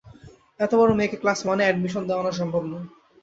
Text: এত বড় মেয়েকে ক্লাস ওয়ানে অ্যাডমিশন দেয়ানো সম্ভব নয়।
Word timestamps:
এত 0.59 0.71
বড় 0.75 0.91
মেয়েকে 0.97 1.17
ক্লাস 1.21 1.39
ওয়ানে 1.43 1.63
অ্যাডমিশন 1.65 2.03
দেয়ানো 2.07 2.31
সম্ভব 2.39 2.63
নয়। 2.71 2.87